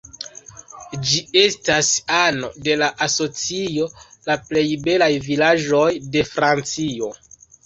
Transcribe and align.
Ĝi 1.09 1.19
estas 1.41 1.89
ano 2.19 2.49
de 2.67 2.77
la 2.83 2.87
asocio 3.07 3.87
La 4.31 4.39
plej 4.49 4.65
belaj 4.89 5.11
vilaĝoj 5.29 5.85
de 6.17 6.27
Francio. 6.33 7.13